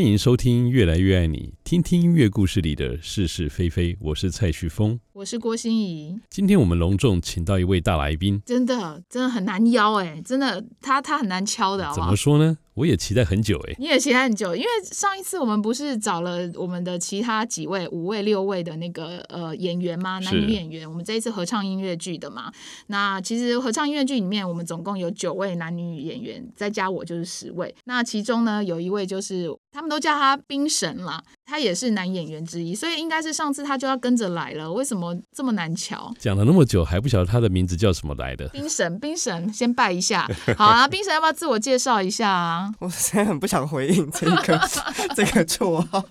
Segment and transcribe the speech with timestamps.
[0.00, 3.96] 欢迎收听《越来越爱你》，听听音乐故事里的是是非非。
[4.00, 6.18] 我是蔡旭峰，我是郭心怡。
[6.28, 12.06] 今天我们隆重请到一位大来宾，真的真的很难邀哎，真的他他很难敲的好不好？
[12.06, 12.58] 怎么说呢？
[12.74, 20.18] 我也期待很久哎，你也期待很久，因为上一次我们不是找了我们的其他几位五位六位的那个呃演员吗？
[20.20, 22.50] 男女演员，我们这一次合唱音乐剧的嘛。
[22.86, 27.72] 那其实合唱音乐剧里面，我们总共有九位男女演员，再加我就是十位。
[27.84, 34.70] 那其中呢，有一位就是他们都叫他冰神啦，他也是男演员之一，所以应该是上次他就要跟着来了。
[34.72, 36.12] 为什么这么难瞧？
[36.18, 38.48] 讲了那么久还不晓得他的名字叫什么来的？
[38.48, 40.28] 冰神，冰神，先拜一下。
[40.56, 42.72] 好啊， 冰神要不要自我介绍一下啊？
[42.80, 44.60] 我现在很不想回应这个
[45.14, 46.02] 这个绰号。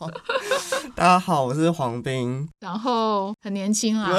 [0.95, 4.11] 大家好，我是黄冰，然后很年轻啊。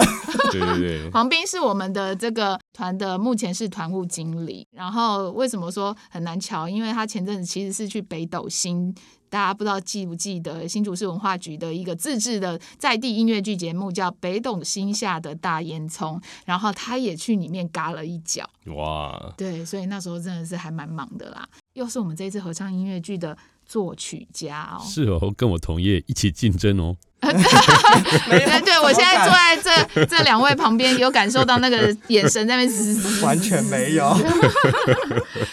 [0.50, 4.66] 对对对，黄冰是我们的这个团的目前是团务经理。
[4.72, 6.68] 然后为什么说很难瞧？
[6.68, 8.94] 因为他前阵子其实是去北斗星，
[9.30, 18.48] 大家不知道记不记得新竹市文化局的一个自制的在地音乐剧节目叫《北斗星下的大烟囱》，然后他也去里面嘎了一脚。
[18.66, 21.48] 哇，对，所以那时候真的是还蛮忙的啦。
[21.74, 26.96] 又是我们这一次合唱音乐剧的作曲家哦，是哦，跟我同业一起竞争哦。
[28.30, 29.56] 对对，我现在坐在
[29.94, 34.16] 这 这两位旁边，有感受到那个眼神在那边， 完全没有。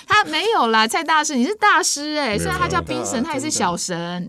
[0.08, 4.28] 他没有啦，蔡大师，你是大师哎、欸，虽然他叫冰神，他也是小神。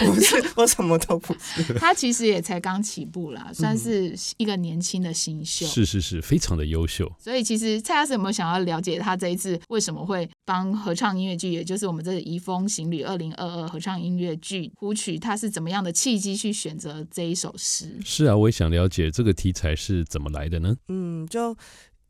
[0.00, 1.72] 不是，我什么都不是。
[1.74, 5.66] 他其实也才刚起步啦，算是一个年轻的新秀。
[5.66, 7.10] 是是是，非常的优秀。
[7.18, 18.00] 所以其实蔡大师有没有想要了解他这一次为什么会帮合唱音乐剧，也就是我们这个《移风行旅》二零二二合唱音乐剧谱曲，他是怎么样的契机去选择这一首诗？
[18.02, 20.74] 是啊，我也想了解这个题材是怎么来的呢？
[20.88, 21.54] 嗯，就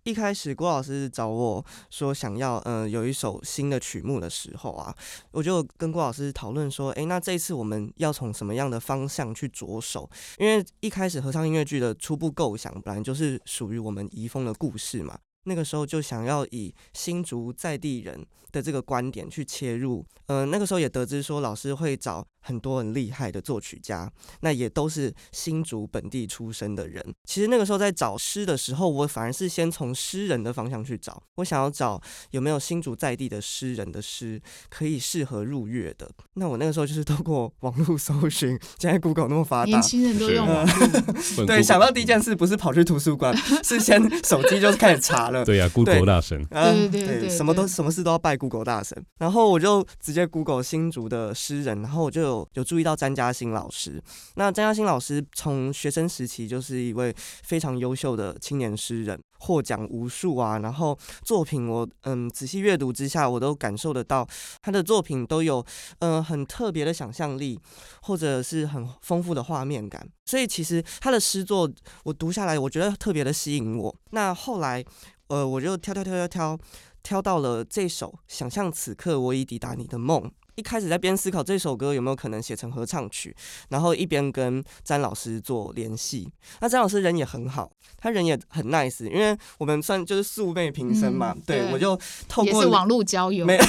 [0.04, 4.94] 一开始郭老师找我说想要嗯、呃、有一首新的曲目的时候啊，
[5.32, 10.08] 我就跟郭老师讨论说，哎，那这一次我们要从什么样的方向去着手？
[10.38, 22.24] 因为一开始合唱音乐剧的初步构想本来就是属于我们遗风的故事嘛，那个时候就想要以新竹在地人的这个观点去切入，嗯、呃，那个时候也得知说老师会找。
[22.46, 24.08] 很多很厉害的作曲家，
[24.40, 27.04] 那也都是新竹本地出身的人。
[27.24, 36.08] 其实那个时候在找诗的时候，我反而是先从诗人的方向去找，我想要找有没有新竹在地的诗人的诗可以适合入乐的。
[36.34, 41.46] 那我那个时候就是透过网络搜寻，现在 Google 那么发达，年轻人都用网络。
[41.46, 45.42] 对，想到第一件事不是跑去图书馆，是先手机就开始查了。
[45.46, 46.44] 对呀、啊、Google 大神。
[46.46, 48.96] 对对对，对，什么都什么事都要拜 Google 大神。
[49.18, 52.64] 然后我就直接 Google 新竹的诗人，然后我就有。
[52.64, 54.02] 注意到詹嘉欣老师，
[54.34, 57.14] 那詹嘉欣老师从学生时期就是一位
[57.44, 59.16] 非常优秀的青年诗人。
[59.38, 64.26] 获奖无数啊，然后作品我嗯仔细阅读之下，我都感受得到
[64.62, 65.64] 他的作品都有
[65.98, 67.60] 嗯很特别的想象力，
[68.00, 70.08] 或者是很丰富的画面感。
[70.24, 71.70] 所以其实他的诗作
[72.04, 73.94] 我读下来，我觉得特别的吸引我。
[74.12, 74.82] 那后来
[75.28, 76.58] 呃我就挑挑挑挑挑
[77.02, 80.22] 挑到了这首《想象此刻我已抵达你的梦》。
[80.56, 83.34] 一开始在边思考这首歌有没有可能写成合唱曲，
[83.68, 86.30] 然后一边跟詹老师做联系。
[86.60, 91.32] 那詹老师人也很好，他人也很 nice，因为我们算就是素昧平生嘛。
[91.36, 91.94] 嗯、对，对我就
[92.26, 93.64] 透过也是网络交友 没有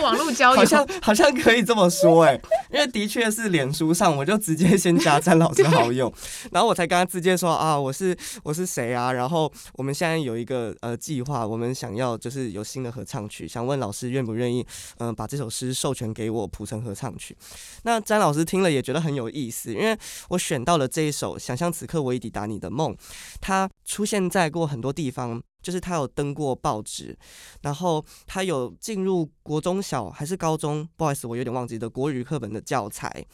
[0.00, 2.40] 网络交友，好像好像可以这么说哎、
[2.72, 6.12] 因为的确是脸书上，我就直接先加詹老师好友，
[6.52, 9.12] 然后我才跟他直接说啊，我是我是谁啊？
[9.12, 14.64] 然后我们现在有一个呃计划，我们想要就是有新的合唱曲，想问老师愿不愿意
[14.98, 15.48] 嗯、把这首。
[15.58, 17.36] 诗授权给我谱成合唱曲，
[17.82, 19.98] 那詹老师听了也觉得很有意思，因为
[20.28, 22.92] 我选到了这一首《想象此刻我已抵达你的梦》，
[23.40, 27.16] 它出现在过很多地方，就是他有登过报纸，
[27.62, 33.24] 然后他有进入国中小还是高中，不好意思，我有点忘记的国语课本的教材，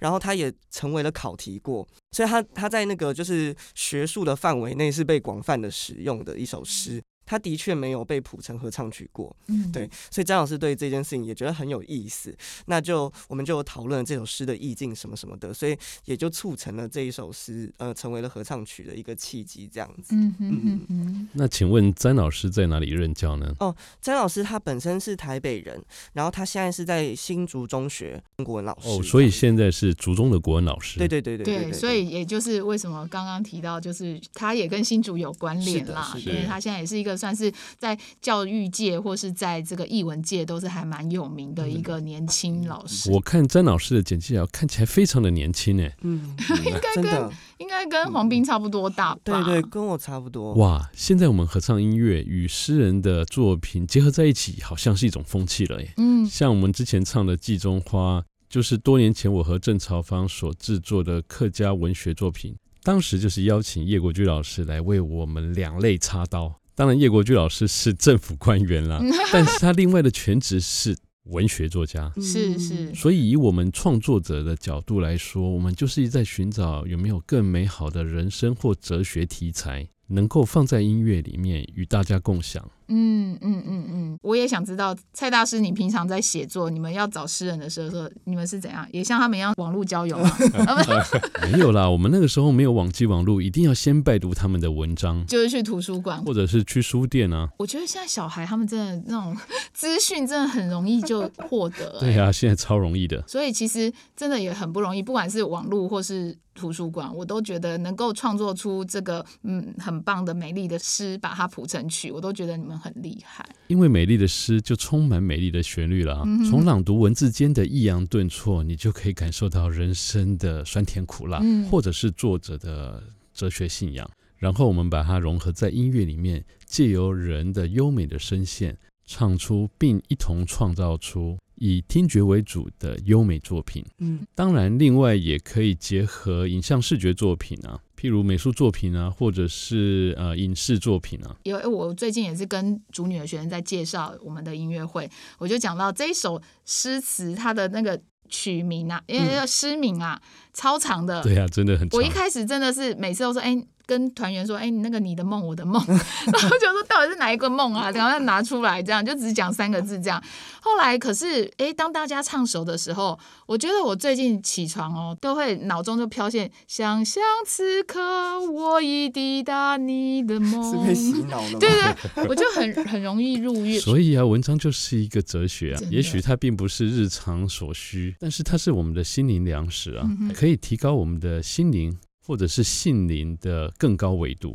[0.00, 7.02] 然后他也成为了考题过，所以他他在那个就是学术的范围内是被广泛的使用的一首诗。
[7.24, 12.36] 他的确没有被谱成合唱曲过，嗯，对，所以詹老师对这件事情也觉得很有意思，
[12.66, 20.14] 那就我们就讨论这首诗的意境什么什么的，所以也就促成了这一首诗，呃，成为了合唱曲的一个契机，这样子。
[20.14, 21.28] 嗯嗯嗯嗯。
[21.34, 23.54] 那请问詹老师在哪里任教呢？
[23.60, 25.80] 哦，詹老师他本身是台北人，
[26.12, 28.88] 然后他现在是在新竹中学国文老师。
[28.88, 30.98] 哦，所以现在是竹中的国文老师。
[30.98, 37.11] 对对对对对，对，对，对，所以也就是为什么刚刚提到，就是他也跟新竹有关联啦，因为他现在也是一个。
[37.16, 43.10] 算是在教育界或是在这个译文界都是还蛮有名的一个年轻老师。
[43.10, 45.94] 我看詹老师的简介啊，看起来非常的年轻哎。
[46.02, 49.20] 嗯， 应该跟应该跟黄斌差不多大吧？
[49.24, 50.54] 对对，跟我差不多。
[50.54, 55.92] 哇，现在我们合唱音乐与诗人的作品结合在一起，好像是一种风气了耶。
[55.96, 58.20] 嗯，像我们之前唱的《季中花》。
[58.52, 62.54] 就是多年前我和郑朝芳所制作的客家文学作品。
[62.82, 66.54] 当时就是邀请叶国居老师来为我们两肋插刀。
[66.74, 69.00] 当然，叶国居老师是政府官员啦，
[69.32, 72.12] 但是他另外的全职是文学作家。
[72.16, 72.94] 是是。
[72.94, 82.68] 所以以我们创作者的角度来说，我们就是在寻找有没有更美好的人生或哲学题材，能够放在音乐里面与大家共享。
[82.94, 88.86] 嗯嗯嗯嗯，我也想知道蔡大师，你平常在写作，你们要找诗人的时候，你们是怎样？
[88.92, 90.30] 也像他们一样网络交友吗？
[91.50, 97.48] 没有啦，我们那个时候没有网际网络，一定要先拜读他们的文章，就是去图书馆或者是去书店啊。
[97.56, 99.34] 我觉得现在小孩他们真的那种
[99.72, 102.00] 资讯真的很容易就获得、欸。
[102.00, 103.24] 对啊，现在超容易的。
[103.26, 112.78] 所以其实真的也很不容易，不管是网络或是图书馆，我都觉得能够创作出这个嗯很棒的美丽的诗，把它谱成曲，我都觉得你们。
[112.82, 116.24] 很厉害，因为美丽的诗就充满美丽的旋律了。
[116.50, 121.40] 从朗读文字间的抑扬顿挫，你就可以感受到人生的酸甜苦辣，
[121.70, 123.00] 或者是作者的
[123.32, 124.10] 哲学信仰。
[124.36, 128.76] 然后我们把它融合在音乐里面，借由人的优美的声线
[129.06, 133.84] 唱出，并一同创造出以听觉为主的优美作品。
[133.98, 137.80] 嗯，当然，另外也可以结合影像视觉作品啊。
[137.96, 141.36] 譬如美术作品啊，或者是呃影视作品啊。
[141.44, 151.22] 因为我最近也是跟主女的学生在介绍我们的音乐会，我就讲到这一首诗词，它的那个曲名啊，因为诗名啊、嗯、超长的。
[151.22, 151.96] 对啊，真的很长。
[151.96, 153.64] 我一开始真的是每次都说，哎。
[153.86, 157.90] 跟团员说：“哎、欸，你那个你的梦，我的梦， 然后就说到底是哪一个梦啊？
[157.92, 160.22] 然后拿出来，这样就只讲三个字这样。
[160.60, 170.62] 后来可是，哎、欸，当大家唱熟的时候，我觉得我最近起床哦，都会脑中就飘现，想象此刻我已抵达你的梦。
[170.70, 171.58] 是被洗脑了吗？
[171.58, 171.68] 对
[172.14, 173.78] 对，我就很很容易入 狱。
[173.78, 184.54] 所以啊，文章就是一个哲学啊，也许它并不是日常所需，但是它是我们的心灵粮食啊，嗯、可以提高我们的心灵。”或者是性灵的更高维度，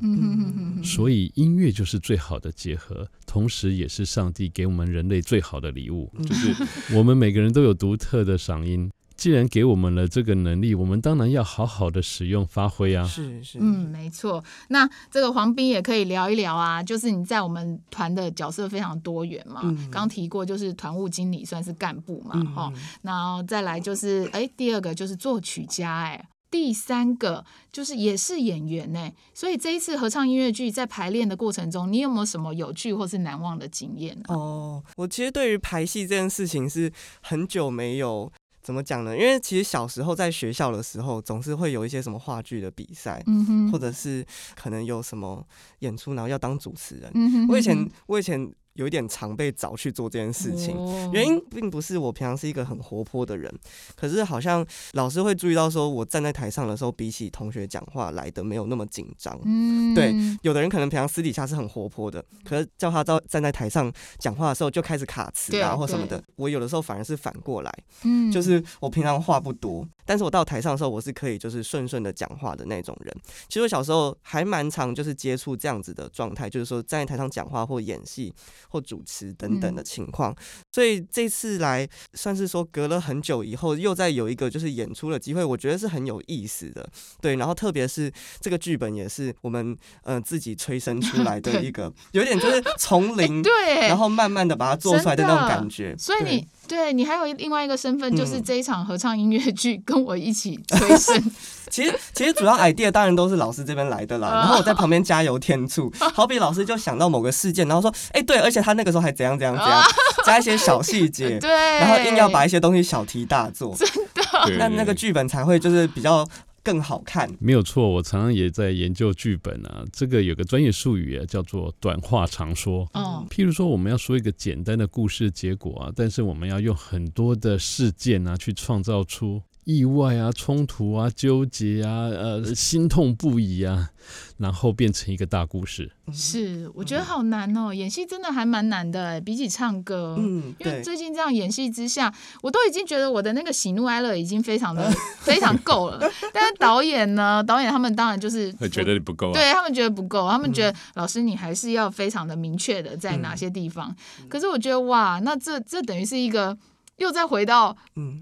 [0.83, 6.55] 所以音乐就是最好的结合，同时也是上帝给我们人类最好的礼物，就是。
[6.95, 8.89] 我们每个人都有独特的嗓音。
[9.15, 13.03] 既然给我们了这个能力，我们当然要好好的使用发挥啊。
[13.07, 14.43] 是是，嗯，没错。
[14.69, 26.23] 那这个黄斌也可以聊一聊啊，就是你在我们团的角色非常多元嘛，嗯、刚提过就是团务经理算是干部嘛，哈、嗯，然后再来就是哎，第二个就是作曲家，哎。
[26.49, 34.23] 第三个就是也是演员呢，所以这一次合唱音乐剧在排练的过程中，你有没有什么有趣或是难忘的经验呢？
[34.29, 36.91] 哦，我其实对于排戏这件事情是
[37.21, 39.17] 很久没有怎么讲呢？
[39.17, 43.23] 因为其实小时候在学校的时候，总是会有一些什么话剧的比赛，
[43.71, 45.45] 或者是可能有什么
[45.79, 47.11] 演出，然后要当主持人。
[47.13, 48.51] 嗯哼，我以前我以前。
[48.77, 50.77] 有一点常被找去做这件事情，
[51.11, 53.51] 原因并不是我平常是一个很活泼的人，
[53.95, 59.37] 可是好像老师会注意到说，我站在台上的时候，比起同学讲话来的没有那么紧张。
[59.43, 66.23] 嗯，对，有的人可能平常私底下是很活泼的，可是叫他到站在台上讲话的时候就开始卡词啊或什么的。
[66.35, 73.15] 我有的时候反而是反过来，嗯，就是我平常话不多，但是我到台上的时候，我是可以就是顺顺的讲话的那种人。
[73.47, 78.31] 其实我小时候还蛮常就是接触这样子的状态，就是说站在台上讲话或演戏。
[78.69, 80.35] 或主持等等的情况，
[80.71, 86.87] 所以这次来算是说隔了很久以后，又再有一个就是演出的机会，我觉得是很有意思的。
[87.21, 95.95] 对，然后特别是这个剧本也是我们呃自己催生出来的一个， 有点就是从零，对，然后慢慢的把它做出来的那种感觉。
[95.97, 101.21] 所以你对你还有另外一个身份，就是这一场合唱音乐剧跟我一起催生。
[101.69, 105.91] 其实其实主要 idea 当然都是老师这边来的啦，然后我在旁边加油添醋。
[106.13, 109.83] 好比老师就想到某个事件，然后说，哎，对，而且他那个时候还怎样怎样怎样，
[110.25, 111.49] 加一些小细节， 对，
[111.79, 116.27] 然后硬要把一些东西小题大做，真的，那那个剧本才会就是比较
[116.63, 117.29] 更好看。
[117.39, 122.87] 没有错，我常常也在研究剧本啊，这个有个专业术语啊，叫做短话长说。
[122.93, 129.41] 嗯，譬如说我们要说一个简单的故事结果啊，但是我们要用很多的事件啊去创造出。
[129.67, 133.89] 意外啊，冲突啊，纠结啊，呃，心痛不已啊，
[134.37, 135.91] 然后变成一个大故事。
[136.13, 140.15] 是，我觉得好难哦，演戏真的还蛮难的，比起唱歌。
[140.17, 145.99] 嗯，因为最近这样演戏之下，我都已经觉得我的那个喜怒哀乐已经非常的 非常够了。
[146.31, 153.93] 但是导演呢，导演他们当然就是会觉得你不够啊，对他们觉得不够，他们觉得老师你还是要非常的明确的在哪些地方。
[154.29, 156.57] 可是我觉得哇，那这这等于是一个。
[156.97, 157.75] 又再回到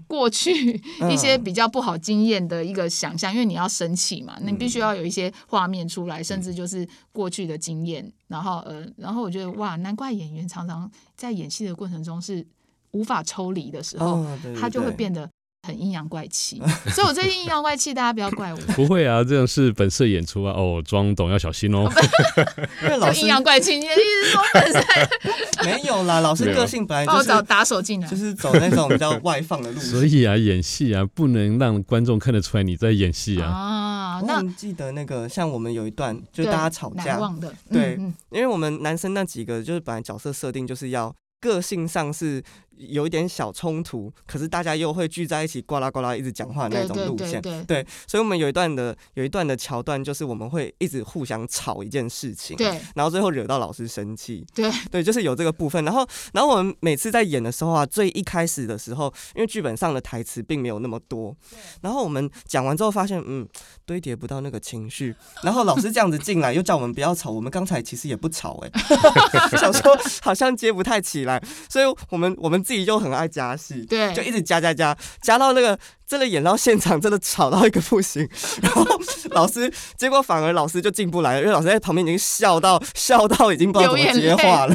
[0.06, 0.80] 过去
[1.10, 8.10] 一些比较不好经验的一个想象，因为你要生气嘛，那你必须要有一些画面出来，甚至就是过去的经验。
[8.28, 12.46] 然后呃，然后我觉得哇，难怪演员常常在演戏的过程中是
[12.92, 14.24] 无法抽离的时候，
[14.58, 15.28] 他就会变得
[15.66, 16.62] 很阴阳怪气，
[16.94, 18.58] 所以我最近阴阳怪气，大家不要怪我。
[18.74, 20.52] 不会啊，这样是本色演出啊。
[20.56, 21.90] 哦，装懂要小心哦。
[22.84, 24.80] 因为老师阴阳怪气，你的意思说本色
[25.66, 26.20] 没有啦？
[26.20, 29.90] 老师个性本来就是找打手进来，就是走那种比较外放的路线。
[29.90, 33.50] 所以啊，演戏啊，不能让观众看得出来你在演戏啊。
[33.50, 37.98] 啊，那你记得那个，像我们有一段，就是大家吵架，对，对，
[38.30, 42.42] 因为我们男生那几个就是本来角色设定就是要个性上是。
[42.76, 55.84] 有一点小冲突，可是大家又会聚在一起，呱啦呱啦一直讲话的那种路线，对，对，所以我们有一段的有一段的桥段，就是我们会一直互相吵一件事情，对，然后最后惹到老师生气，对，对，就是有这个部分。
[55.84, 61.34] 然后，然后我们每次在演的时候啊，最一开始的时候，因为剧本上的台词并没有那么多，
[61.82, 63.46] 然后我们讲完之后发现，嗯，
[63.84, 68.70] 堆叠不到那个情绪，然后老师这样子进来又叫我们不要吵，我们刚才其实也不吵，哎，
[69.56, 73.46] 想说好像接不太起来，所以我们我们自己就很爱加。
[73.46, 78.28] 加戏，对，就一直加加加，加到那个真的演到现场，真的吵到一个不行。
[78.60, 78.84] 然后
[79.30, 84.74] 老师，结果反而老师就进不来了，因为老师在旁边已经笑到 笑到已经不知道怎么接话了。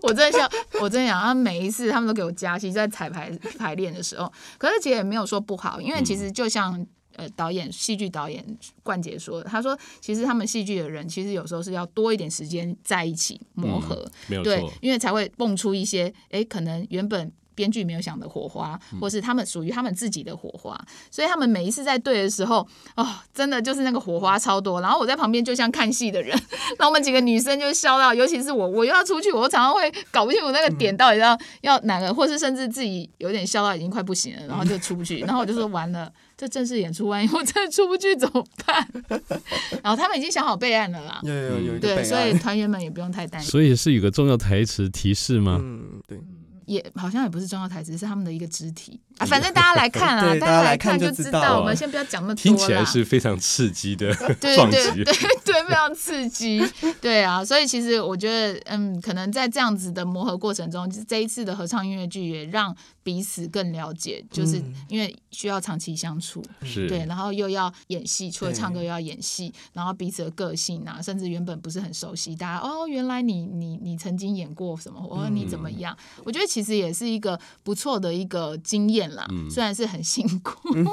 [0.00, 0.48] 我真的笑，
[0.80, 6.86] 我真的想，他每一次他们都给我加戏，在彩排排练的时候，可是其实也没有说不好，因为其实就像。
[7.16, 8.44] 呃，导演戏剧导演
[8.82, 24.80] 冠杰说，他说其实他们戏剧的人其实有时候是要多一点时间在一起磨合，嗯、没有错，对，因为才会蹦出一些哎，可能原本编剧没有想的火花，或是他们属于他们自己的火花，嗯、所以他们每一次在对的时候，哦，真的就是那个火花超多。
[24.80, 26.30] 然后我在旁边就像看戏的人，
[26.78, 36.12] 然后我们几个女生就笑到，尤其是我，我又要出去，我常常会搞不清楚那个点到底要、嗯、要哪个，或是甚至自己有点笑到已经快不行了，然后就出不去， 然后我就说完了。
[36.38, 38.86] 这正式演出完以后，真的出不去怎么办？
[39.82, 41.18] 然后他们已经想好备案了啦。
[41.22, 43.50] 有有有，对，所以团员们也不用太担心。
[43.50, 45.58] 所以是有个重要台词提示吗？
[45.58, 46.20] 嗯，对。
[46.66, 49.24] 也好像也不是重要台词，是他们的一个肢体啊。
[49.24, 51.58] 反正大家来看啊， 大家来看就知道。
[51.58, 52.42] 我们先不要讲那么多。
[52.42, 55.04] 听起来是非常刺激的对 对对对
[55.44, 56.62] 对，非常刺激。
[57.00, 62.76] 对啊，所以其实我觉得，嗯，可能在这样子的磨合过程中，这一次的合唱音乐剧也让
[63.06, 75.96] 彼此更了解，就是因为需要长期相处，是对，然后又要演戏，除了唱歌又要演戏，然后彼此的个性啊，甚至原本不是很熟悉，大家哦，原来你你你曾经演过什么，我问你怎么样？
[76.24, 76.44] 我觉得。
[76.56, 80.86] 其实也是一个不错的一个经验啦，嗯、 虽然是很辛苦，嗯、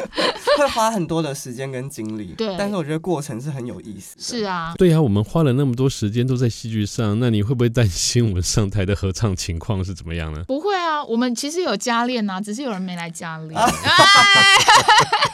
[0.56, 4.22] 会花很多的时间跟精力，对，但是我觉得过程是很有意思的。
[4.22, 10.42] 是啊，对啊，我们花了那么多时间都在戏剧上，那你会不会担心我们上台的合唱情况是怎么样呢？
[10.46, 13.60] 不会啊，我们其实有加练啊，只是有人没来加练。
[13.60, 13.70] 啊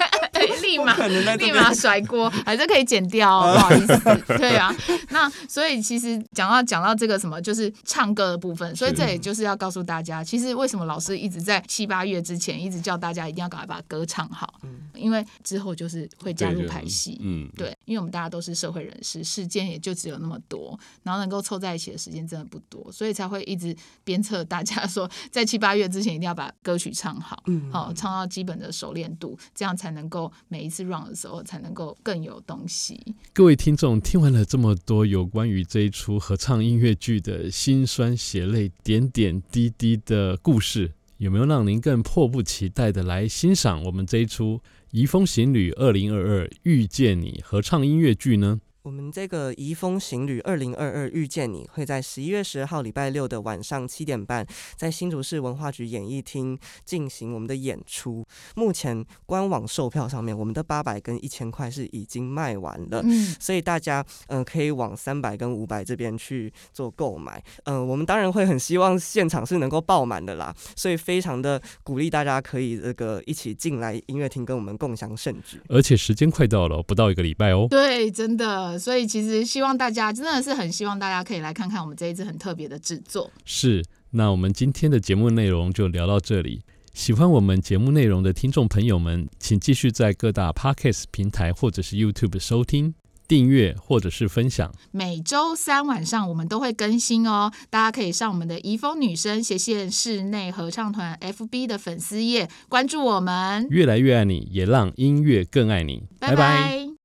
[0.76, 4.36] 立马立马甩锅，还是可以剪掉，哦，不好意思。
[4.38, 4.74] 对啊，
[5.10, 14.60] 那所以其实讲到讲到这个什么，就是唱歌的部分，所以这也就是要告诉大家，其实为什么老师一直在七八月之前一直叫大家一定要赶快把歌唱好，
[14.94, 33.00] 因为之后就是会加入排戏，嗯，对，因为我们大家都是社会人士，时间也就只有那么多，然后能够凑在一起的时间真的不多，所以才会一直鞭策大家说，在七八月之前一定要把歌曲唱好，嗯，好，唱到基本的熟练度，这样才能够每一次 run 的时候才能够更有东西。
[33.32, 44.58] 各位听众，听完了这么多有关于这一出合唱音乐剧的辛酸血泪点点滴滴的故事，有没有让您更迫不及待的来欣赏我们这一出
[44.90, 48.60] 《移风行旅二零二二遇见你》合唱音乐剧呢？
[48.86, 58.24] 我们这个《移风行旅二零二二遇见你》会在十一月十二号礼拜六的晚上七点半，在新竹市文化局演艺厅进行我们的演出。
[58.54, 67.42] 目前官网售票上面，我们的八百跟一千块是已经卖完了，嗯，所以大家嗯、呃、可以往三百跟五百这边去做购买。
[67.64, 75.60] 嗯、呃，我们当然会很希望现场是能够爆满的啦，所以非常的鼓励大家可以这个一起进来音乐厅跟我们共享盛举。
[75.70, 77.66] 而且时间快到了，不到一个礼拜哦。
[77.68, 78.75] 对，真的。
[78.78, 83.30] 所以其实希望大家真的是很希望大家可以来看看我们这一支很特别的制作。
[83.44, 86.62] 是，那我们今天的节目内容就聊到这里。
[86.94, 92.94] 喜欢我们节目内容的听众朋友们，请继续在各大 Podcast 平台或者是 YouTube 收听、
[93.28, 94.72] 订阅或者是分享。
[94.92, 103.66] 每周三晚上我们都会更新哦，大家可以上我们的怡丰女生斜线室内合唱团 FB 的粉丝页关注我们。
[103.68, 106.04] 越来越爱你，也让音乐更爱你。
[106.18, 106.36] 拜拜。
[106.36, 106.95] 拜拜。